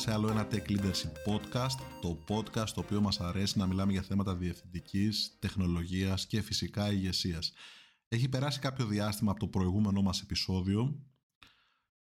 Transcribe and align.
σε 0.00 0.12
άλλο 0.12 0.28
ένα 0.28 0.48
Tech 0.50 0.68
Leadership 0.68 1.12
Podcast, 1.26 1.78
το 2.00 2.24
podcast 2.28 2.68
το 2.68 2.80
οποίο 2.80 3.00
μας 3.00 3.20
αρέσει 3.20 3.58
να 3.58 3.66
μιλάμε 3.66 3.92
για 3.92 4.02
θέματα 4.02 4.34
διευθυντικής, 4.34 5.36
τεχνολογίας 5.38 6.26
και 6.26 6.40
φυσικά 6.40 6.92
ηγεσίας. 6.92 7.52
Έχει 8.08 8.28
περάσει 8.28 8.58
κάποιο 8.58 8.86
διάστημα 8.86 9.30
από 9.30 9.40
το 9.40 9.48
προηγούμενο 9.48 10.02
μας 10.02 10.20
επεισόδιο 10.22 11.06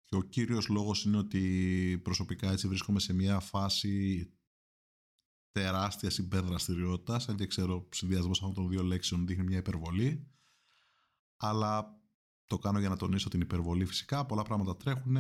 και 0.06 0.16
ο 0.16 0.22
κύριος 0.22 0.68
λόγος 0.68 1.04
είναι 1.04 1.18
ότι 1.18 2.02
προσωπικά 2.04 2.52
έτσι 2.52 2.68
βρίσκομαι 2.68 3.00
σε 3.00 3.14
μια 3.14 3.40
φάση 3.40 4.28
τεράστιας 5.52 6.18
υπερδραστηριότητας, 6.18 7.30
αν 7.30 7.36
και 7.36 7.48
ξέρω 7.48 7.88
συνδυασμός 7.92 8.40
αυτών 8.40 8.54
των 8.54 8.70
δύο 8.70 8.84
λέξεων 8.84 9.28
δείχνει 9.28 9.44
μια 9.44 9.58
υπερβολή. 9.58 10.28
Αλλά 11.38 12.02
το 12.46 12.58
κάνω 12.58 12.80
για 12.80 12.90
να 12.90 12.98
τονίσω 12.98 13.30
την 13.30 13.42
υπερβολή 13.42 13.86
φυσικά. 13.86 14.26
Πολλά 14.26 14.44
πράγματα 14.44 14.78
τρέχουν 14.78 15.18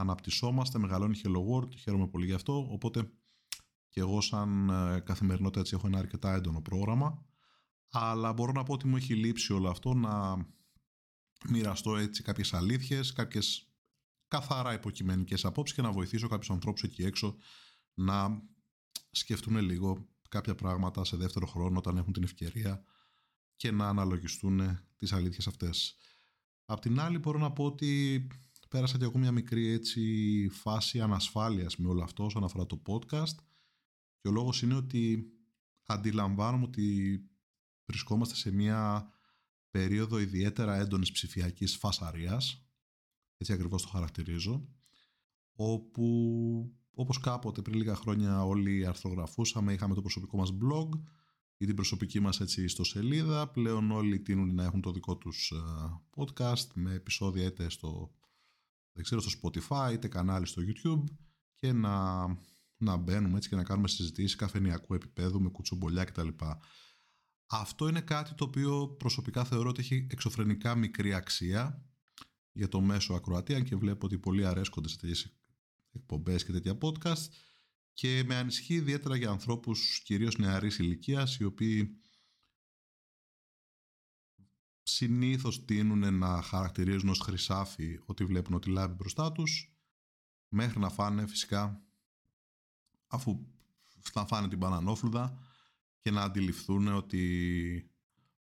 αναπτυσσόμαστε, 0.00 0.78
μεγαλώνει 0.78 1.18
η 1.18 1.22
Hello 1.24 1.54
World, 1.54 1.76
χαίρομαι 1.76 2.08
πολύ 2.08 2.26
γι' 2.26 2.32
αυτό, 2.32 2.68
οπότε 2.70 3.10
και 3.88 4.00
εγώ 4.00 4.20
σαν 4.20 4.68
ε, 4.68 5.00
καθημερινότητα 5.00 5.60
έτσι 5.60 5.74
έχω 5.74 5.86
ένα 5.86 5.98
αρκετά 5.98 6.34
έντονο 6.34 6.60
πρόγραμμα, 6.62 7.24
αλλά 7.90 8.32
μπορώ 8.32 8.52
να 8.52 8.62
πω 8.62 8.72
ότι 8.72 8.86
μου 8.86 8.96
έχει 8.96 9.14
λείψει 9.14 9.52
όλο 9.52 9.68
αυτό 9.68 9.94
να 9.94 10.36
μοιραστώ 11.48 11.96
έτσι 11.96 12.22
κάποιες 12.22 12.54
αλήθειες, 12.54 13.12
κάποιες 13.12 13.74
καθαρά 14.28 14.72
υποκειμενικές 14.72 15.44
απόψεις 15.44 15.76
και 15.76 15.82
να 15.82 15.92
βοηθήσω 15.92 16.28
κάποιους 16.28 16.50
ανθρώπους 16.50 16.82
εκεί 16.82 17.02
έξω 17.02 17.36
να 17.94 18.42
σκεφτούν 19.10 19.56
λίγο 19.56 20.08
κάποια 20.28 20.54
πράγματα 20.54 21.04
σε 21.04 21.16
δεύτερο 21.16 21.46
χρόνο 21.46 21.78
όταν 21.78 21.96
έχουν 21.96 22.12
την 22.12 22.22
ευκαιρία 22.22 22.84
και 23.56 23.70
να 23.70 23.88
αναλογιστούν 23.88 24.80
τις 24.96 25.12
αλήθειες 25.12 25.46
αυτές. 25.46 25.96
Απ' 26.64 26.80
την 26.80 27.00
άλλη 27.00 27.18
μπορώ 27.18 27.38
να 27.38 27.52
πω 27.52 27.64
ότι 27.64 28.26
πέρασα 28.70 28.98
και 28.98 29.04
εγώ 29.04 29.18
μια 29.18 29.32
μικρή 29.32 29.66
έτσι 29.66 30.48
φάση 30.52 31.00
ανασφάλειας 31.00 31.76
με 31.76 31.88
όλο 31.88 32.02
αυτό 32.02 32.24
όσον 32.24 32.44
αφορά 32.44 32.66
το 32.66 32.82
podcast 32.86 33.34
και 34.20 34.28
ο 34.28 34.30
λόγος 34.30 34.62
είναι 34.62 34.74
ότι 34.74 35.32
αντιλαμβάνομαι 35.84 36.64
ότι 36.64 37.20
βρισκόμαστε 37.84 38.34
σε 38.34 38.50
μια 38.50 39.10
περίοδο 39.70 40.18
ιδιαίτερα 40.18 40.76
έντονης 40.76 41.12
ψηφιακής 41.12 41.76
φασαρίας 41.76 42.64
έτσι 43.36 43.52
ακριβώς 43.52 43.82
το 43.82 43.88
χαρακτηρίζω 43.88 44.68
όπου 45.52 46.04
όπως 46.94 47.20
κάποτε 47.20 47.62
πριν 47.62 47.76
λίγα 47.76 47.94
χρόνια 47.94 48.44
όλοι 48.44 48.86
αρθρογραφούσαμε 48.86 49.72
είχαμε 49.72 49.94
το 49.94 50.00
προσωπικό 50.00 50.36
μας 50.36 50.50
blog 50.62 50.88
ή 51.56 51.66
την 51.66 51.74
προσωπική 51.74 52.20
μας 52.20 52.40
έτσι 52.40 52.62
ιστοσελίδα 52.62 53.48
πλέον 53.48 53.90
όλοι 53.90 54.20
τείνουν 54.20 54.54
να 54.54 54.64
έχουν 54.64 54.80
το 54.80 54.92
δικό 54.92 55.16
τους 55.16 55.50
ε, 55.50 55.56
podcast 56.16 56.66
με 56.74 56.94
επεισόδια 56.94 57.44
είτε 57.44 57.68
στο 57.68 58.14
δεν 58.92 59.04
ξέρω, 59.04 59.20
στο 59.20 59.30
Spotify 59.42 59.92
είτε 59.92 60.08
κανάλι 60.08 60.46
στο 60.46 60.62
YouTube 60.62 61.04
και 61.54 61.72
να, 61.72 62.26
να 62.76 62.96
μπαίνουμε 62.96 63.36
έτσι 63.36 63.48
και 63.48 63.56
να 63.56 63.64
κάνουμε 63.64 63.88
συζητήσεις 63.88 64.36
καφενειακού 64.36 64.94
επίπεδου 64.94 65.40
με 65.40 65.48
κουτσομπολιά 65.48 66.04
κτλ. 66.04 66.28
Αυτό 67.46 67.88
είναι 67.88 68.00
κάτι 68.00 68.34
το 68.34 68.44
οποίο 68.44 68.88
προσωπικά 68.88 69.44
θεωρώ 69.44 69.68
ότι 69.68 69.80
έχει 69.80 70.06
εξωφρενικά 70.10 70.74
μικρή 70.74 71.14
αξία 71.14 71.84
για 72.52 72.68
το 72.68 72.80
μέσο 72.80 73.14
ακροατή, 73.14 73.54
αν 73.54 73.64
και 73.64 73.76
βλέπω 73.76 74.06
ότι 74.06 74.18
πολλοί 74.18 74.46
αρέσκονται 74.46 74.88
σε 74.88 74.96
τέτοιες 74.96 75.40
εκπομπές 75.92 76.44
και 76.44 76.52
τέτοια 76.52 76.78
podcast 76.80 77.28
και 77.92 78.24
με 78.26 78.34
ανισχύει 78.34 78.74
ιδιαίτερα 78.74 79.16
για 79.16 79.30
ανθρώπους 79.30 80.02
κυρίως 80.04 80.38
νεαρής 80.38 80.78
ηλικίας 80.78 81.36
οι 81.36 81.44
οποίοι 81.44 82.00
συνήθως 84.94 85.64
τείνουν 85.64 86.14
να 86.14 86.42
χαρακτηρίζουν 86.42 87.08
ως 87.08 87.18
χρυσάφι 87.18 88.00
ότι 88.04 88.24
βλέπουν 88.24 88.54
ότι 88.54 88.70
λάβει 88.70 88.94
μπροστά 88.94 89.32
τους 89.32 89.74
μέχρι 90.48 90.78
να 90.78 90.88
φάνε 90.88 91.26
φυσικά 91.26 91.82
αφού 93.06 93.46
θα 94.00 94.26
φάνε 94.26 94.48
την 94.48 94.58
πανανόφλουδα 94.58 95.38
και 96.00 96.10
να 96.10 96.22
αντιληφθούν 96.22 96.88
ότι 96.88 97.90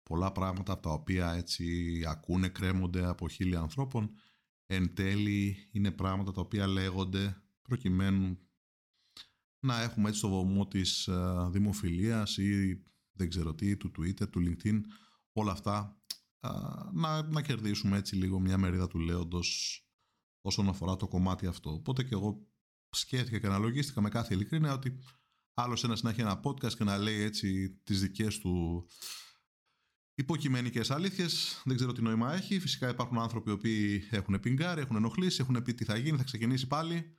πολλά 0.03 0.31
πράγματα 0.31 0.73
από 0.73 0.81
τα 0.81 0.89
οποία 0.89 1.31
έτσι 1.31 2.03
ακούνε, 2.07 2.49
κρέμονται 2.49 3.05
από 3.05 3.29
χίλια 3.29 3.59
ανθρώπων 3.59 4.11
εν 4.65 4.93
τέλει 4.93 5.69
είναι 5.71 5.91
πράγματα 5.91 6.31
τα 6.31 6.41
οποία 6.41 6.67
λέγονται 6.67 7.41
προκειμένου 7.61 8.39
να 9.59 9.81
έχουμε 9.81 10.09
έτσι 10.09 10.21
το 10.21 10.29
βωμό 10.29 10.67
της 10.67 11.07
ε, 11.07 11.47
δημοφιλίας 11.51 12.37
ή 12.37 12.81
δεν 13.11 13.29
ξέρω 13.29 13.53
τι, 13.53 13.77
του 13.77 13.91
Twitter, 13.97 14.29
του 14.29 14.39
LinkedIn, 14.39 14.79
όλα 15.31 15.51
αυτά 15.51 15.98
να, 16.93 17.23
να 17.23 17.41
κερδίσουμε 17.41 17.97
έτσι 17.97 18.15
λίγο 18.15 18.39
μια 18.39 18.57
μερίδα 18.57 18.87
του 18.87 18.99
λέοντος 18.99 19.81
όσον 20.41 20.69
αφορά 20.69 20.95
το 20.95 21.07
κομμάτι 21.07 21.47
αυτό. 21.47 21.73
Οπότε 21.73 22.03
και 22.03 22.13
εγώ 22.13 22.47
σκέφτηκα 22.89 23.39
και 23.39 23.47
αναλογίστηκα 23.47 24.01
με 24.01 24.09
κάθε 24.09 24.33
ειλικρίνεια 24.33 24.73
ότι 24.73 24.99
άλλος 25.53 25.83
ένας 25.83 26.01
να 26.01 26.09
έχει 26.09 26.21
ένα 26.21 26.41
podcast 26.43 26.73
και 26.73 26.83
να 26.83 26.97
λέει 26.97 27.21
έτσι 27.21 27.69
τις 27.83 28.01
δικές 28.01 28.37
του 28.37 28.85
υποκειμενικές 30.13 30.91
αλήθειες. 30.91 31.61
Δεν 31.65 31.75
ξέρω 31.75 31.91
τι 31.91 32.01
νόημα 32.01 32.33
έχει. 32.33 32.59
Φυσικά 32.59 32.89
υπάρχουν 32.89 33.19
άνθρωποι 33.19 33.49
οι 33.49 33.53
οποίοι 33.53 34.07
έχουν 34.09 34.39
πιγκάρει, 34.39 34.81
έχουν 34.81 34.95
ενοχλήσει, 34.95 35.41
έχουν 35.41 35.63
πει 35.63 35.73
τι 35.73 35.83
θα 35.83 35.97
γίνει, 35.97 36.17
θα 36.17 36.23
ξεκινήσει 36.23 36.67
πάλι. 36.67 37.17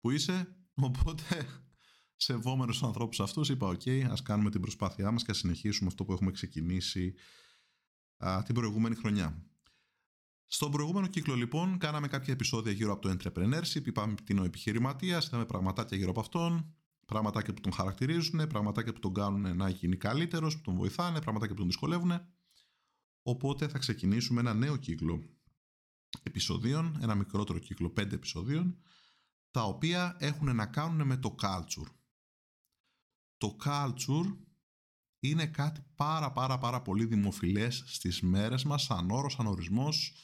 Που 0.00 0.10
είσαι; 0.10 0.54
Οπότε 0.74 1.46
σεβόμενος 2.26 2.78
τους 2.78 2.86
ανθρώπους 2.86 3.20
αυτούς 3.20 3.48
είπα 3.48 3.66
OK, 3.66 3.80
okay, 3.84 4.06
ας 4.10 4.22
κάνουμε 4.22 4.50
την 4.50 4.60
προσπάθειά 4.60 5.10
μας 5.10 5.24
και 5.24 5.30
ας 5.30 5.38
συνεχίσουμε 5.38 5.88
αυτό 5.88 6.04
που 6.04 6.12
έχουμε 6.12 6.30
ξεκινήσει 6.30 7.14
α, 8.20 8.42
την 8.42 8.54
προηγούμενη 8.54 8.94
χρονιά. 8.94 9.44
Στον 10.46 10.70
προηγούμενο 10.70 11.06
κύκλο, 11.06 11.34
λοιπόν, 11.34 11.78
κάναμε 11.78 12.08
κάποια 12.08 12.32
επεισόδια 12.32 12.72
γύρω 12.72 12.92
από 12.92 13.02
το 13.02 13.16
entrepreneurship. 13.16 13.86
Είπαμε 13.86 14.14
τι 14.14 14.32
είναι 14.32 14.40
ο 14.40 14.44
επιχειρηματίας, 14.44 15.26
είδαμε 15.26 15.44
πραγματάκια 15.46 15.96
γύρω 15.96 16.10
από 16.10 16.20
αυτόν, 16.20 16.74
πραγματάκια 17.06 17.54
που 17.54 17.60
τον 17.60 17.72
χαρακτηρίζουν, 17.72 18.46
πραγματάκια 18.46 18.92
που 18.92 19.00
τον 19.00 19.14
κάνουν 19.14 19.56
να 19.56 19.68
γίνει 19.68 19.96
καλύτερος, 19.96 20.56
που 20.56 20.62
τον 20.62 20.74
βοηθάνε, 20.74 21.20
πραγματάκια 21.20 21.54
που 21.54 21.60
τον 21.60 21.70
δυσκολεύουν. 21.70 22.12
Οπότε 23.22 23.68
θα 23.68 23.78
ξεκινήσουμε 23.78 24.40
ένα 24.40 24.54
νέο 24.54 24.76
κύκλο 24.76 25.22
επεισοδίων, 26.22 26.98
ένα 27.00 27.14
μικρότερο 27.14 27.58
κύκλο 27.58 27.90
πέντε 27.90 28.14
επεισοδίων, 28.14 28.78
τα 29.50 29.62
οποία 29.62 30.16
έχουν 30.18 30.54
να 30.54 30.66
κάνουν 30.66 31.06
με 31.06 31.16
το 31.16 31.34
culture. 31.42 31.90
Το 33.36 33.56
culture 33.64 34.36
είναι 35.20 35.46
κάτι 35.46 35.84
πάρα 35.94 36.32
πάρα 36.32 36.58
πάρα 36.58 36.82
πολύ 36.82 37.04
δημοφιλές 37.04 37.82
στις 37.86 38.20
μέρες 38.20 38.64
μας 38.64 38.82
σαν 38.82 39.10
όρος, 39.10 39.32
σαν 39.32 39.46
ορισμός. 39.46 40.14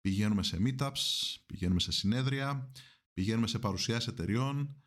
Πηγαίνουμε 0.00 0.42
σε 0.42 0.58
meetups, 0.60 1.36
πηγαίνουμε 1.46 1.80
σε 1.80 1.92
συνέδρια, 1.92 2.72
πηγαίνουμε 3.12 3.46
σε 3.46 3.58
παρουσιάσεις 3.58 4.08
εταιριών, 4.08 4.82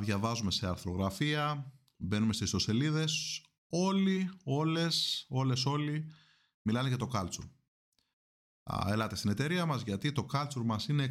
διαβάζουμε 0.00 0.50
σε 0.50 0.68
αρθρογραφία, 0.68 1.72
μπαίνουμε 1.96 2.32
στις 2.32 2.46
ιστοσελίδες. 2.46 3.40
Όλοι, 3.68 4.30
όλες, 4.44 5.26
όλες 5.28 5.66
όλοι 5.66 6.12
μιλάνε 6.62 6.88
για 6.88 6.96
το 6.96 7.10
culture. 7.12 7.48
Ελάτε 8.86 9.16
στην 9.16 9.30
εταιρεία 9.30 9.66
μας 9.66 9.82
γιατί 9.82 10.12
το 10.12 10.26
culture 10.32 10.64
μας 10.64 10.88
είναι 10.88 11.10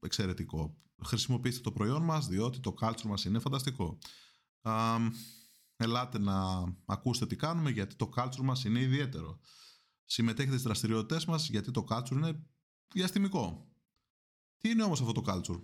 εξαιρετικό. 0.00 0.76
Χρησιμοποιήστε 1.04 1.60
το 1.60 1.72
προϊόν 1.72 2.02
μας 2.02 2.26
διότι 2.26 2.60
το 2.60 2.74
culture 2.80 3.02
μας 3.04 3.24
είναι 3.24 3.38
φανταστικό 3.38 3.98
ελάτε 5.80 6.18
να 6.18 6.64
ακούσετε 6.84 7.26
τι 7.26 7.36
κάνουμε 7.36 7.70
γιατί 7.70 7.94
το 7.94 8.10
culture 8.16 8.42
μας 8.42 8.64
είναι 8.64 8.80
ιδιαίτερο. 8.80 9.40
Συμμετέχετε 10.04 10.52
στις 10.52 10.64
δραστηριότητες 10.64 11.24
μας 11.24 11.48
γιατί 11.48 11.70
το 11.70 11.84
culture 11.88 12.10
είναι 12.10 12.46
διαστημικό. 12.94 13.72
Τι 14.58 14.70
είναι 14.70 14.82
όμως 14.82 15.00
αυτό 15.00 15.12
το 15.12 15.22
culture? 15.26 15.62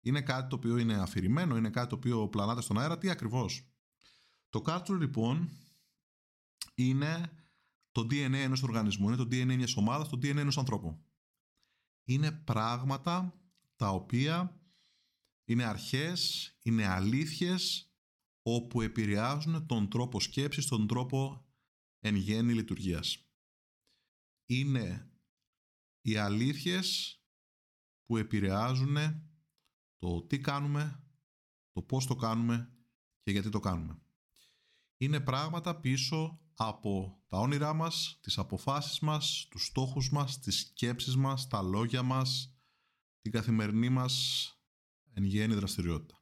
Είναι 0.00 0.22
κάτι 0.22 0.48
το 0.48 0.56
οποίο 0.56 0.76
είναι 0.78 0.94
αφηρημένο, 0.94 1.56
είναι 1.56 1.70
κάτι 1.70 1.88
το 1.88 1.94
οποίο 1.94 2.28
πλανάται 2.28 2.60
στον 2.60 2.78
αέρα, 2.78 2.98
τι 2.98 3.10
ακριβώς; 3.10 3.72
Το 4.48 4.62
culture 4.66 4.98
λοιπόν 4.98 5.50
είναι 6.74 7.30
το 7.92 8.00
DNA 8.00 8.32
ενός 8.32 8.62
οργανισμού, 8.62 9.06
είναι 9.06 9.16
το 9.16 9.28
DNA 9.30 9.56
μιας 9.56 9.76
ομάδας, 9.76 10.08
το 10.08 10.16
DNA 10.16 10.36
ενός 10.36 10.58
ανθρώπου. 10.58 11.04
Είναι 12.04 12.32
πράγματα 12.32 13.40
τα 13.76 13.88
οποία 13.88 14.60
είναι 15.44 15.64
αρχές, 15.64 16.52
είναι 16.62 16.86
αλήθειες 16.86 17.91
όπου 18.42 18.80
επηρεάζουν 18.80 19.66
τον 19.66 19.88
τρόπο 19.88 20.20
σκέψης, 20.20 20.66
τον 20.66 20.86
τρόπο 20.86 21.46
εν 22.00 22.14
γέννη 22.14 22.52
λειτουργίας. 22.52 23.26
Είναι 24.46 25.12
οι 26.00 26.16
αλήθειες 26.16 27.16
που 28.06 28.16
επηρεάζουν 28.16 28.96
το 29.96 30.22
τι 30.22 30.40
κάνουμε, 30.40 31.04
το 31.72 31.82
πώς 31.82 32.06
το 32.06 32.14
κάνουμε 32.14 32.76
και 33.22 33.30
γιατί 33.30 33.48
το 33.48 33.60
κάνουμε. 33.60 34.02
Είναι 34.96 35.20
πράγματα 35.20 35.80
πίσω 35.80 36.40
από 36.54 37.22
τα 37.28 37.38
όνειρά 37.38 37.72
μας, 37.72 38.18
τις 38.20 38.38
αποφάσεις 38.38 39.00
μας, 39.00 39.46
τους 39.50 39.66
στόχους 39.66 40.10
μας, 40.10 40.38
τις 40.38 40.58
σκέψεις 40.58 41.16
μας, 41.16 41.46
τα 41.46 41.62
λόγια 41.62 42.02
μας, 42.02 42.56
την 43.20 43.32
καθημερινή 43.32 43.88
μας 43.88 44.46
εν 45.12 45.24
γέννη 45.24 45.54
δραστηριότητα. 45.54 46.21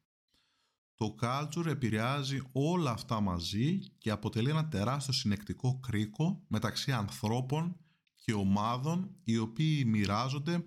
Το 1.01 1.17
culture 1.21 1.67
επηρεάζει 1.67 2.43
όλα 2.53 2.91
αυτά 2.91 3.21
μαζί 3.21 3.79
και 3.79 4.11
αποτελεί 4.11 4.51
ένα 4.51 4.69
τεράστιο 4.69 5.13
συνεκτικό 5.13 5.81
κρίκο 5.81 6.45
μεταξύ 6.49 6.93
ανθρώπων 6.93 7.81
και 8.15 8.33
ομάδων 8.33 9.17
οι 9.25 9.37
οποίοι 9.37 9.85
μοιράζονται 9.87 10.65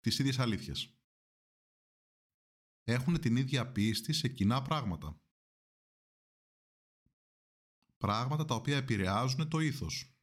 τις 0.00 0.18
ίδιες 0.18 0.38
αλήθειες. 0.38 0.96
έχουν 2.84 3.20
την 3.20 3.36
ίδια 3.36 3.72
πίστη 3.72 4.12
σε 4.12 4.28
κοινά 4.28 4.62
πράγματα. 4.62 5.20
Πράγματα 7.96 8.44
τα 8.44 8.54
οποία 8.54 8.76
επηρεάζουν 8.76 9.48
το 9.48 9.58
ήθος, 9.58 10.16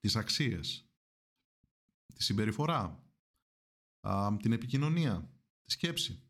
τις 0.00 0.16
αξίες, 0.16 0.88
τη 2.14 2.22
συμπεριφορά, 2.22 3.04
την 4.40 4.52
επικοινωνία, 4.52 5.30
τη 5.64 5.72
σκέψη. 5.72 6.25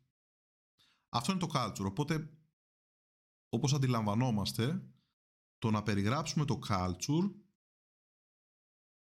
Αυτό 1.09 1.31
είναι 1.31 1.41
το 1.41 1.49
culture. 1.53 1.85
Οπότε, 1.85 2.37
όπως 3.49 3.73
αντιλαμβανόμαστε, 3.73 4.91
το 5.57 5.71
να 5.71 5.83
περιγράψουμε 5.83 6.45
το 6.45 6.59
culture 6.67 7.33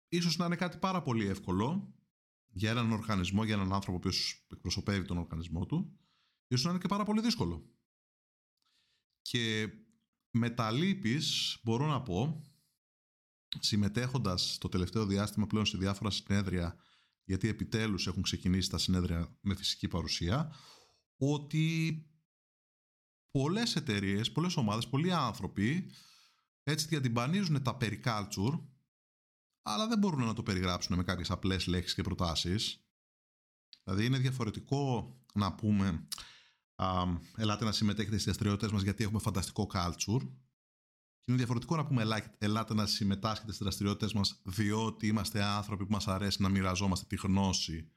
ίσως 0.08 0.36
να 0.36 0.46
είναι 0.46 0.56
κάτι 0.56 0.78
πάρα 0.78 1.02
πολύ 1.02 1.26
εύκολο 1.26 1.94
για 2.48 2.70
έναν 2.70 2.92
οργανισμό, 2.92 3.44
για 3.44 3.54
έναν 3.54 3.72
άνθρωπο 3.72 3.98
που 3.98 4.08
εκπροσωπεύει 4.48 5.06
τον 5.06 5.18
οργανισμό 5.18 5.66
του, 5.66 5.98
ίσως 6.46 6.64
να 6.64 6.70
είναι 6.70 6.80
και 6.80 6.88
πάρα 6.88 7.04
πολύ 7.04 7.20
δύσκολο. 7.20 7.70
Και 9.22 9.68
με 10.30 10.50
τα 10.50 10.70
λύπης 10.70 11.58
μπορώ 11.62 11.86
να 11.86 12.02
πω, 12.02 12.42
συμμετέχοντας 13.58 14.58
το 14.58 14.68
τελευταίο 14.68 15.06
διάστημα 15.06 15.46
πλέον 15.46 15.66
σε 15.66 15.78
διάφορα 15.78 16.10
συνέδρια, 16.10 16.76
γιατί 17.24 17.48
επιτέλους 17.48 18.06
έχουν 18.06 18.22
ξεκινήσει 18.22 18.70
τα 18.70 18.78
συνέδρια 18.78 19.38
με 19.40 19.54
φυσική 19.54 19.88
παρουσία, 19.88 20.54
ότι 21.24 22.06
πολλές 23.30 23.76
εταιρείες, 23.76 24.32
πολλές 24.32 24.56
ομάδες, 24.56 24.88
πολλοί 24.88 25.12
άνθρωποι 25.12 25.90
έτσι 26.62 26.86
διατυμπανίζουν 26.86 27.62
τα 27.62 27.76
περί 27.76 28.00
culture, 28.04 28.60
αλλά 29.62 29.86
δεν 29.88 29.98
μπορούν 29.98 30.24
να 30.24 30.34
το 30.34 30.42
περιγράψουν 30.42 30.96
με 30.96 31.02
κάποιες 31.02 31.30
απλές 31.30 31.66
λέξεις 31.66 31.94
και 31.94 32.02
προτάσεις. 32.02 32.86
Δηλαδή 33.84 34.04
είναι 34.04 34.18
διαφορετικό 34.18 35.16
να 35.34 35.54
πούμε 35.54 36.06
α, 36.74 37.04
ελάτε 37.36 37.64
να 37.64 37.72
συμμετέχετε 37.72 38.12
στις 38.12 38.24
δραστηριότητες 38.24 38.72
μας 38.72 38.82
γιατί 38.82 39.04
έχουμε 39.04 39.20
φανταστικό 39.20 39.70
culture 39.72 40.28
και 41.24 41.30
είναι 41.30 41.36
διαφορετικό 41.36 41.76
να 41.76 41.86
πούμε 41.86 42.02
ελάτε 42.38 42.74
να 42.74 42.86
συμμετάσχετε 42.86 43.52
στις 43.52 43.62
δραστηριότητες 43.62 44.12
μας 44.12 44.40
διότι 44.44 45.06
είμαστε 45.06 45.42
άνθρωποι 45.42 45.86
που 45.86 45.92
μας 45.92 46.08
αρέσει 46.08 46.42
να 46.42 46.48
μοιραζόμαστε 46.48 47.06
τη 47.08 47.16
γνώση 47.16 47.92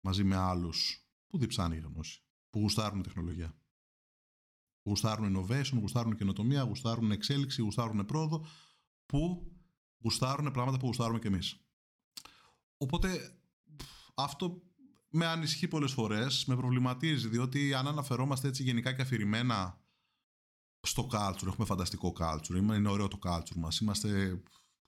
μαζί 0.00 0.24
με 0.24 0.36
άλλους 0.36 1.08
που 1.26 1.38
διψάνει 1.38 1.76
η 1.76 1.80
γνώση, 1.80 2.22
που 2.50 2.58
γουστάρουν 2.58 3.02
τεχνολογία. 3.02 3.58
Γουστάρουν 4.82 5.36
innovation, 5.36 5.78
γουστάρουν 5.80 6.16
καινοτομία, 6.16 6.62
γουστάρουν 6.62 7.10
εξέλιξη, 7.10 7.62
γουστάρουν 7.62 8.04
πρόοδο, 8.04 8.46
που 9.06 9.52
γουστάρουν 9.98 10.50
πράγματα 10.50 10.78
που 10.78 10.86
γουστάρουμε 10.86 11.18
κι 11.18 11.26
εμείς. 11.26 11.60
Οπότε 12.76 13.38
αυτό 14.14 14.62
με 15.10 15.26
ανησυχεί 15.26 15.68
πολλές 15.68 15.92
φορές, 15.92 16.44
με 16.44 16.56
προβληματίζει, 16.56 17.28
διότι 17.28 17.74
αν 17.74 17.86
αναφερόμαστε 17.86 18.48
έτσι 18.48 18.62
γενικά 18.62 18.92
και 18.92 19.02
αφηρημένα 19.02 19.82
στο 20.80 21.08
culture, 21.12 21.46
έχουμε 21.46 21.66
φανταστικό 21.66 22.12
culture, 22.18 22.54
είναι 22.56 22.88
ωραίο 22.88 23.08
το 23.08 23.18
culture 23.22 23.56
μας, 23.56 23.78
είμαστε, 23.78 24.42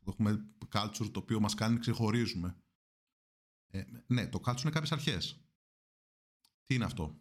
έχουμε 0.07 0.47
culture 0.73 1.11
το 1.13 1.19
οποίο 1.19 1.41
μας 1.41 1.55
κάνει 1.55 1.75
να 1.75 1.81
ξεχωρίζουμε. 1.81 2.57
Ε, 3.71 3.85
ναι, 4.07 4.29
το 4.29 4.41
culture 4.45 4.61
είναι 4.61 4.71
κάποιες 4.71 4.93
αρχές. 4.93 5.45
Τι 6.65 6.75
είναι 6.75 6.85
αυτό; 6.85 7.19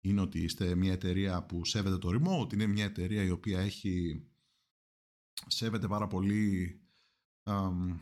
Είναι 0.00 0.20
ότι 0.20 0.42
είστε 0.42 0.74
μια 0.74 0.92
εταιρεία 0.92 1.42
που 1.42 1.64
σέβεται 1.64 1.98
το 1.98 2.08
remote, 2.08 2.52
είναι 2.52 2.66
μια 2.66 2.84
εταιρεία 2.84 3.22
η 3.22 3.30
οποία 3.30 3.60
έχει 3.60 4.24
σέβεται 5.46 5.88
πάρα 5.88 6.06
πολύ 6.06 6.80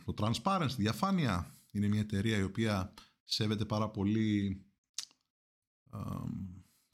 το 0.04 0.14
transparency, 0.16 0.74
διαφάνεια. 0.76 1.54
Είναι 1.70 1.88
μια 1.88 2.00
εταιρεία 2.00 2.38
η 2.38 2.42
οποία 2.42 2.94
σέβεται 3.24 3.64
πάρα 3.64 3.90
πολύ 3.90 4.62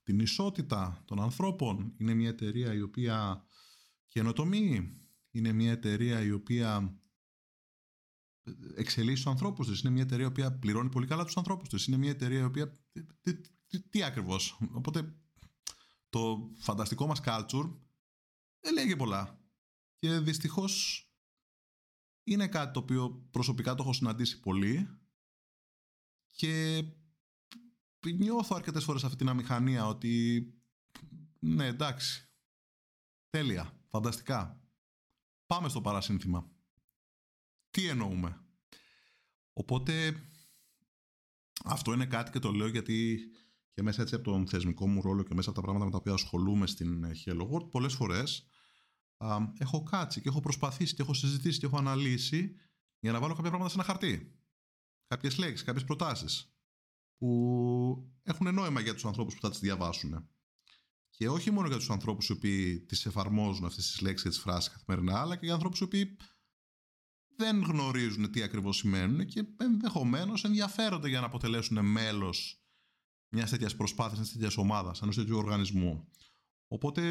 την 0.03 0.19
ισότητα 0.19 1.03
των 1.05 1.21
ανθρώπων. 1.21 1.95
Είναι 1.97 2.15
μια 2.15 2.29
εταιρεία 2.29 2.75
η 2.75 2.81
οποία 2.81 3.47
καινοτομεί. 4.09 4.99
Είναι 5.31 5.53
μια 5.53 5.73
εταιρεία 5.73 6.21
η 6.21 6.31
οποία 6.31 6.99
εξελίσσει 8.75 9.23
τους 9.23 9.33
ανθρώπους 9.33 9.67
της. 9.67 9.81
Είναι 9.81 9.93
μια 9.93 10.03
εταιρεία 10.03 10.25
η 10.25 10.29
οποία 10.29 10.59
πληρώνει 10.59 10.89
πολύ 10.89 11.07
καλά 11.07 11.25
τους 11.25 11.37
ανθρώπους 11.37 11.69
της. 11.69 11.87
Είναι 11.87 11.97
μια 11.97 12.11
εταιρεία 12.11 12.41
η 12.41 12.45
οποία... 12.45 12.73
Τι, 12.93 13.03
τι, 13.35 13.53
τι 13.81 14.03
ακριβώς. 14.03 14.59
Οπότε 14.73 15.19
το 16.09 16.51
φανταστικό 16.59 17.07
μας 17.07 17.21
culture 17.25 17.79
δεν 18.61 18.75
λέγει 18.75 18.97
πολλά. 18.97 19.39
Και 19.99 20.19
δυστυχώς 20.19 21.05
είναι 22.25 22.49
κάτι 22.49 22.73
το 22.73 22.81
οποίο 22.81 23.29
προσωπικά 23.31 23.75
το 23.75 23.83
έχω 23.83 23.93
συναντήσει 23.93 24.41
πολύ 24.41 24.99
και 26.31 26.85
νιώθω 28.19 28.57
αρκετές 28.57 28.85
φορές 28.85 29.05
αυτή 29.05 29.17
την 29.17 29.29
αμηχανία 29.29 29.87
ότι 29.87 30.45
ναι 31.39 31.67
εντάξει, 31.67 32.29
τέλεια, 33.31 33.81
φανταστικά. 33.89 34.63
Πάμε 35.47 35.69
στο 35.69 35.81
παρασύνθημα. 35.81 36.51
Τι 37.71 37.87
εννοούμε; 37.87 38.45
Οπότε 39.53 40.21
αυτό 41.65 41.93
είναι 41.93 42.07
κάτι 42.07 42.31
και 42.31 42.39
το 42.39 42.53
λέω 42.53 42.69
γιατί 42.69 43.19
και 43.75 43.83
μέσα 43.83 44.03
έτσι 44.03 44.15
από 44.15 44.25
τον 44.25 44.49
θεσμικό 44.49 44.89
μου 44.89 45.03
ρόλο 45.03 45.23
και 45.23 45.35
μέσα 45.35 45.51
από 45.51 45.59
τα 45.59 45.65
πράγματα 45.65 45.85
με 45.85 45.91
τα 45.91 45.99
οποία 45.99 46.13
ασχολούμαι 46.13 46.67
στην 46.67 47.07
Hello 47.25 47.49
World 47.51 47.71
πολλές 47.71 47.95
φορές 47.95 48.47
έχω 49.59 49.83
κάτσει 49.83 50.21
και 50.21 50.29
έχω 50.29 50.41
προσπαθήσει 50.41 50.95
και 50.95 51.03
έχω 51.03 51.15
συζητήσει 51.15 51.59
και 51.59 51.67
έχω 51.67 51.79
αναλύσει 51.79 52.55
για 52.99 53.13
να 53.13 53.21
βάλω 53.21 53.35
κάποια 53.35 53.51
πράγματα 53.51 53.71
σε 53.71 53.77
ένα 53.79 53.85
χαρτί. 53.85 54.39
Κάποιες 55.07 55.39
λέξεις, 55.39 55.67
κάποιες 55.67 55.85
προτάσεις 55.85 56.55
που 57.19 58.13
έχουν 58.23 58.55
νόημα 58.55 58.81
για 58.81 58.95
τους 58.95 59.05
ανθρώπους 59.05 59.35
που 59.35 59.41
θα 59.41 59.51
τις 59.51 59.59
διαβάσουν. 59.59 60.29
Και 61.11 61.29
όχι 61.29 61.51
μόνο 61.51 61.69
για 61.69 61.77
τους 61.77 61.91
ανθρώπους 61.91 62.29
οι 62.29 62.33
οποίοι 62.33 62.81
τις 62.81 63.07
εφαρμόζουν 63.07 63.65
αυτές 63.65 63.87
τις 63.87 64.01
λέξεις 64.01 64.23
και 64.23 64.29
τις 64.29 64.39
φράσεις 64.39 64.73
καθημερινά, 64.73 65.21
αλλά 65.21 65.37
και 65.37 65.45
για 65.45 65.55
ανθρώπους 65.55 65.81
οι 65.81 65.85
οποίοι 65.85 66.17
δεν 67.37 67.63
γνωρίζουν 67.63 68.31
τι 68.31 68.43
ακριβώς 68.43 68.77
σημαίνουν 68.77 69.27
και 69.27 69.45
ενδεχομένως 69.57 70.45
ενδιαφέρονται 70.45 71.09
για 71.09 71.21
να 71.21 71.27
αποτελέσουν 71.27 71.85
μέλος 71.85 72.64
μιας 73.35 73.51
τέτοιας 73.51 73.77
προσπάθειας, 73.77 74.19
μιας 74.19 74.33
τέτοιας 74.33 74.57
ομάδας, 74.57 75.03
ενός 75.03 75.17
τέτοιου 75.17 75.37
οργανισμού. 75.37 76.09
Οπότε 76.67 77.03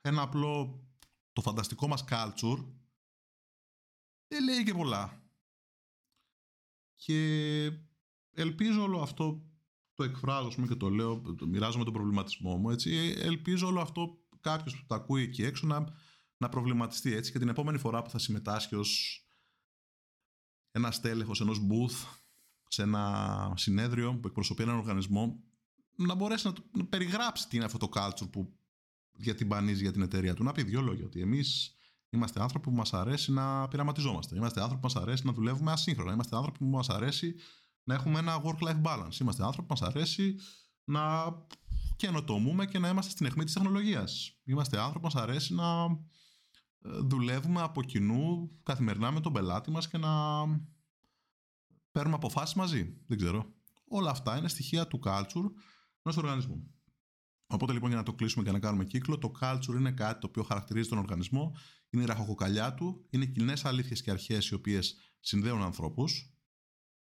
ένα 0.00 0.22
απλό 0.22 0.84
το 1.32 1.40
φανταστικό 1.40 1.88
μας 1.88 2.04
culture 2.08 2.64
δεν 4.26 4.44
λέει 4.44 4.64
και 4.64 4.74
πολλά. 4.74 5.22
Και 6.94 7.70
ελπίζω 8.34 8.82
όλο 8.82 9.00
αυτό 9.00 9.48
το 9.94 10.04
εκφράζω 10.04 10.66
και 10.66 10.74
το 10.74 10.88
λέω, 10.88 11.20
το 11.20 11.46
μοιράζομαι 11.46 11.84
τον 11.84 11.92
προβληματισμό 11.92 12.56
μου, 12.56 12.70
έτσι, 12.70 13.14
ελπίζω 13.16 13.66
όλο 13.66 13.80
αυτό 13.80 14.18
κάποιος 14.40 14.76
που 14.76 14.84
το 14.86 14.94
ακούει 14.94 15.22
εκεί 15.22 15.42
έξω 15.42 15.66
να, 15.66 15.84
να 16.36 16.48
προβληματιστεί 16.48 17.12
έτσι 17.12 17.32
και 17.32 17.38
την 17.38 17.48
επόμενη 17.48 17.78
φορά 17.78 18.02
που 18.02 18.10
θα 18.10 18.18
συμμετάσχει 18.18 18.74
ως 18.74 19.18
ένας 20.70 21.00
τέλεχος 21.00 21.40
ενός 21.40 21.58
booth 21.58 22.23
σε 22.74 22.82
ένα 22.82 23.52
συνέδριο 23.56 24.14
που 24.14 24.26
εκπροσωπεί 24.26 24.62
έναν 24.62 24.76
οργανισμό 24.76 25.42
να 25.96 26.14
μπορέσει 26.14 26.46
να, 26.46 26.52
να 26.72 26.84
περιγράψει 26.84 27.48
τι 27.48 27.56
είναι 27.56 27.64
αυτό 27.64 27.78
το 27.78 27.88
culture 27.94 28.30
που 28.30 28.52
διατυμπανίζει 29.12 29.82
για 29.82 29.92
την 29.92 30.02
εταιρεία 30.02 30.34
του. 30.34 30.44
Να 30.44 30.52
πει 30.52 30.62
δύο 30.62 30.80
λόγια. 30.80 31.04
Ότι 31.04 31.20
εμείς 31.20 31.76
είμαστε 32.10 32.40
άνθρωποι 32.40 32.70
που 32.70 32.76
μας 32.76 32.94
αρέσει 32.94 33.32
να 33.32 33.68
πειραματιζόμαστε. 33.68 34.36
Είμαστε 34.36 34.60
άνθρωποι 34.60 34.80
που 34.80 34.92
μας 34.92 35.02
αρέσει 35.02 35.26
να 35.26 35.32
δουλεύουμε 35.32 35.72
ασύγχρονα. 35.72 36.12
Είμαστε 36.12 36.36
άνθρωποι 36.36 36.58
που 36.58 36.64
μας 36.64 36.88
αρέσει 36.88 37.34
να 37.84 37.94
έχουμε 37.94 38.18
ένα 38.18 38.42
work-life 38.42 38.82
balance. 38.82 39.20
Είμαστε 39.20 39.44
άνθρωποι 39.44 39.68
που 39.68 39.74
μας 39.78 39.82
αρέσει 39.82 40.34
να 40.84 41.32
καινοτομούμε 41.96 42.66
και 42.66 42.78
να 42.78 42.88
είμαστε 42.88 43.10
στην 43.10 43.26
αιχμή 43.26 43.44
της 43.44 43.54
τεχνολογίας. 43.54 44.38
Είμαστε 44.44 44.78
άνθρωποι 44.78 44.98
που 45.08 45.14
μας 45.14 45.22
αρέσει 45.22 45.54
να 45.54 45.84
ε, 45.84 46.88
δουλεύουμε 47.02 47.62
από 47.62 47.82
κοινού 47.82 48.50
καθημερινά 48.62 49.10
με 49.10 49.20
τον 49.20 49.32
πελάτη 49.32 49.70
μας 49.70 49.88
και 49.88 49.98
να 49.98 50.10
παίρνουμε 51.94 52.16
αποφάσεις 52.16 52.54
μαζί. 52.54 52.96
Δεν 53.06 53.18
ξέρω. 53.18 53.54
Όλα 53.88 54.10
αυτά 54.10 54.36
είναι 54.36 54.48
στοιχεία 54.48 54.86
του 54.86 55.00
culture 55.04 55.50
ενός 56.02 56.16
οργανισμού. 56.16 56.74
Οπότε 57.46 57.72
λοιπόν 57.72 57.88
για 57.88 57.98
να 57.98 58.04
το 58.04 58.14
κλείσουμε 58.14 58.44
και 58.44 58.50
να 58.50 58.58
κάνουμε 58.58 58.84
κύκλο, 58.84 59.18
το 59.18 59.32
culture 59.40 59.74
είναι 59.74 59.92
κάτι 59.92 60.20
το 60.20 60.26
οποίο 60.26 60.42
χαρακτηρίζει 60.42 60.88
τον 60.88 60.98
οργανισμό, 60.98 61.56
είναι 61.90 62.02
η 62.02 62.06
ραχοκοκαλιά 62.06 62.74
του, 62.74 63.06
είναι 63.10 63.26
κοινές 63.26 63.64
αλήθειες 63.64 64.02
και 64.02 64.10
αρχές 64.10 64.48
οι 64.48 64.54
οποίες 64.54 64.96
συνδέουν 65.20 65.62
ανθρώπους 65.62 66.34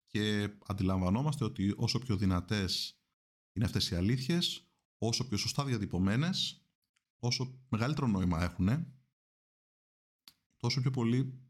και 0.08 0.50
αντιλαμβανόμαστε 0.66 1.44
ότι 1.44 1.74
όσο 1.78 2.00
πιο 2.00 2.18
δυνατές 2.18 3.00
είναι 3.54 3.66
αυτές 3.66 3.90
οι 3.90 3.96
αλήθειες, 3.96 4.68
όσο 4.98 5.28
πιο 5.28 5.38
σωστά 5.38 5.66
διατυπωμένες, 5.66 6.66
όσο 7.20 7.64
μεγαλύτερο 7.70 8.08
νόημα 8.08 8.44
έχουν, 8.44 8.94
τόσο 10.58 10.82
πιο 10.82 10.92
πολύ 10.92 11.42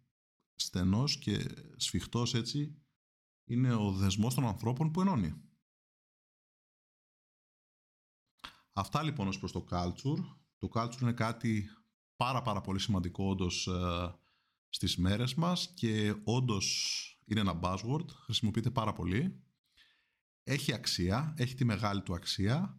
στενός 0.55 1.17
και 1.17 1.55
σφιχτός 1.75 2.33
έτσι 2.33 2.82
είναι 3.45 3.73
ο 3.73 3.91
δεσμός 3.91 4.33
των 4.33 4.45
ανθρώπων 4.45 4.91
που 4.91 5.01
ενώνει. 5.01 5.41
Αυτά 8.73 9.03
λοιπόν 9.03 9.27
ως 9.27 9.39
προς 9.39 9.51
το 9.51 9.65
culture. 9.69 10.23
Το 10.57 10.69
culture 10.73 11.01
είναι 11.01 11.13
κάτι 11.13 11.69
πάρα 12.15 12.41
πάρα 12.41 12.61
πολύ 12.61 12.79
σημαντικό 12.79 13.29
όντως 13.29 13.67
ε, 13.67 14.15
στις 14.69 14.97
μέρες 14.97 15.33
μας 15.33 15.73
και 15.73 16.15
όντως 16.23 17.07
είναι 17.25 17.39
ένα 17.39 17.59
buzzword, 17.61 18.07
χρησιμοποιείται 18.23 18.71
πάρα 18.71 18.93
πολύ. 18.93 19.43
έχει 20.43 20.73
αξία, 20.73 21.33
έχει 21.37 21.55
τη 21.55 21.65
μεγάλη 21.65 22.01
του 22.01 22.13
αξία, 22.13 22.77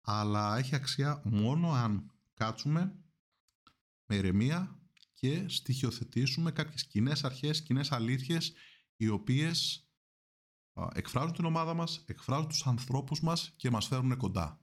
αλλά 0.00 0.56
έχει 0.56 0.74
αξία 0.74 1.22
μόνο 1.24 1.70
αν 1.70 2.12
κάτσουμε 2.34 2.98
με 4.06 4.16
ηρεμία 4.16 4.78
και 5.14 5.48
στοιχειοθετήσουμε 5.48 6.50
κάποιες 6.50 6.86
κοινές 6.86 7.24
αρχές, 7.24 7.62
κοινές 7.62 7.92
αλήθειες, 7.92 8.52
οι 8.96 9.08
οποίες 9.08 9.83
εκφράζουν 10.92 11.32
την 11.32 11.44
ομάδα 11.44 11.74
μας, 11.74 12.04
εκφράζουν 12.06 12.48
τους 12.48 12.66
ανθρώπους 12.66 13.20
μας 13.20 13.52
και 13.56 13.70
μας 13.70 13.86
φέρνουν 13.86 14.16
κοντά. 14.16 14.60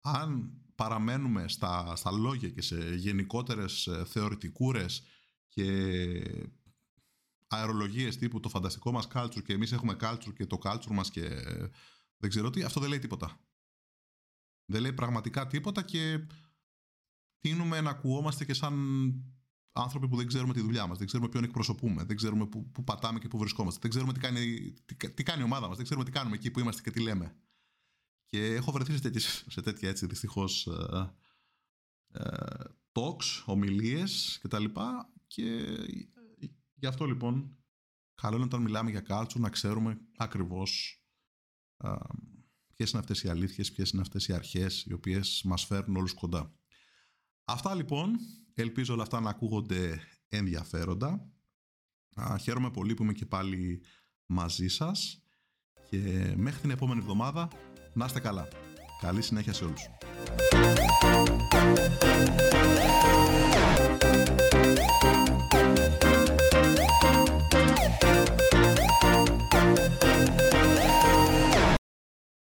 Αν 0.00 0.52
παραμένουμε 0.74 1.48
στα, 1.48 1.96
στα 1.96 2.10
λόγια 2.10 2.50
και 2.50 2.62
σε 2.62 2.94
γενικότερες 2.94 3.86
ε, 3.86 4.04
θεωρητικούρες 4.04 5.02
και 5.48 5.64
αερολογίες 7.46 8.16
τύπου 8.16 8.40
το 8.40 8.48
φανταστικό 8.48 8.92
μας 8.92 9.08
culture 9.12 9.42
και 9.44 9.52
εμείς 9.52 9.72
έχουμε 9.72 9.96
culture 10.00 10.32
και 10.34 10.46
το 10.46 10.58
culture 10.62 10.90
μας 10.90 11.10
και 11.10 11.24
ε, 11.24 11.68
δεν 12.16 12.30
ξέρω 12.30 12.50
τι, 12.50 12.62
αυτό 12.62 12.80
δεν 12.80 12.88
λέει 12.88 12.98
τίποτα. 12.98 13.40
Δεν 14.64 14.80
λέει 14.80 14.92
πραγματικά 14.92 15.46
τίποτα 15.46 15.82
και 15.82 16.26
τίνουμε 17.38 17.80
να 17.80 17.90
ακουόμαστε 17.90 18.44
και 18.44 18.54
σαν 18.54 18.74
άνθρωποι 19.82 20.08
που 20.08 20.16
δεν 20.16 20.26
ξέρουμε 20.26 20.52
τη 20.52 20.60
δουλειά 20.60 20.86
μας, 20.86 20.98
δεν 20.98 21.06
ξέρουμε 21.06 21.28
ποιον 21.28 21.44
εκπροσωπούμε, 21.44 22.04
δεν 22.04 22.16
ξέρουμε 22.16 22.46
που, 22.46 22.70
που 22.70 22.84
πατάμε 22.84 23.18
και 23.18 23.28
που 23.28 23.38
βρισκόμαστε, 23.38 23.78
δεν 23.82 23.90
ξέρουμε 23.90 24.12
τι 24.12 24.20
κάνει, 24.20 24.72
τι, 24.84 25.10
τι 25.10 25.22
κάνει 25.22 25.40
η 25.40 25.44
ομάδα 25.44 25.66
μας, 25.66 25.76
δεν 25.76 25.84
ξέρουμε 25.84 26.06
τι 26.06 26.12
κάνουμε 26.12 26.36
εκεί 26.36 26.50
που 26.50 26.60
είμαστε 26.60 26.82
και 26.82 26.90
τι 26.90 27.00
λέμε. 27.00 27.36
Και 28.24 28.54
έχω 28.54 28.72
βρεθεί 28.72 28.92
σε, 28.92 29.00
τέτοιες, 29.00 29.44
σε 29.48 29.60
τέτοια 29.60 29.88
έτσι 29.88 30.06
δυστυχώς 30.06 30.66
ε, 30.66 31.14
ε, 32.08 32.64
talks, 32.92 33.42
ομιλίες 33.44 34.38
κτλ. 34.42 34.64
Και 35.26 35.76
γι' 36.74 36.86
αυτό 36.86 37.04
λοιπόν 37.04 37.56
καλό 38.14 38.36
είναι 38.36 38.44
όταν 38.44 38.62
μιλάμε 38.62 38.90
για 38.90 39.04
culture 39.08 39.40
να 39.40 39.50
ξέρουμε 39.50 40.00
ακριβώς 40.16 41.02
ε, 41.76 41.94
ποιες 42.74 42.90
είναι 42.90 43.00
αυτές 43.00 43.22
οι 43.22 43.28
αλήθειες, 43.28 43.72
ποιες 43.72 43.90
είναι 43.90 44.02
αυτές 44.02 44.28
οι 44.28 44.32
αρχές 44.32 44.84
οι 44.84 44.92
οποίες 44.92 45.42
μας 45.44 45.64
φέρνουν 45.64 45.96
όλους 45.96 46.14
κοντά. 46.14 46.57
Αυτά 47.50 47.74
λοιπόν, 47.74 48.18
ελπίζω 48.54 48.94
όλα 48.94 49.02
αυτά 49.02 49.20
να 49.20 49.30
ακούγονται 49.30 50.00
ενδιαφέροντα. 50.28 51.30
Χαίρομαι 52.40 52.70
πολύ 52.70 52.94
που 52.94 53.02
είμαι 53.02 53.12
και 53.12 53.26
πάλι 53.26 53.82
μαζί 54.26 54.68
σας 54.68 55.22
και 55.90 56.32
μέχρι 56.36 56.60
την 56.60 56.70
επόμενη 56.70 57.00
εβδομάδα 57.00 57.48
να 57.92 58.04
είστε 58.04 58.20
καλά. 58.20 58.48
Καλή 59.00 59.22
συνέχεια 59.22 59.52
σε 59.52 59.64
όλους. 59.64 59.88